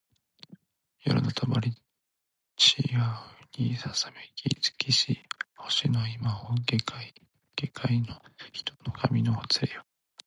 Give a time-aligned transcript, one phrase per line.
[1.05, 1.45] 夜の帳
[2.55, 3.21] ちや
[3.55, 5.19] うにささめき尽きし
[5.55, 7.13] 星の今を下界
[7.55, 8.19] げかいの
[8.51, 9.85] 人の髪のほつれよ